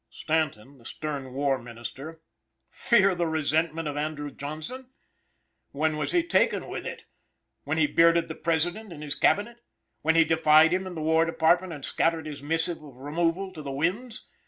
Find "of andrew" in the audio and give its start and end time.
3.87-4.31